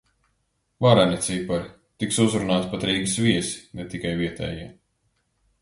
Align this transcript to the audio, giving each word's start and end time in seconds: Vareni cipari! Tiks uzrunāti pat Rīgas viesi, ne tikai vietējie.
Vareni 0.85 1.19
cipari! 1.25 1.69
Tiks 2.03 2.19
uzrunāti 2.25 2.71
pat 2.73 2.89
Rīgas 2.91 3.13
viesi, 3.27 3.63
ne 3.81 3.89
tikai 3.93 4.19
vietējie. 4.23 4.69